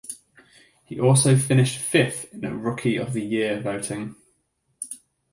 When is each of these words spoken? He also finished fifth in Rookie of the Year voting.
He 0.83 0.99
also 0.99 1.35
finished 1.37 1.77
fifth 1.77 2.33
in 2.33 2.63
Rookie 2.63 2.97
of 2.97 3.13
the 3.13 3.23
Year 3.23 3.59
voting. 3.61 4.15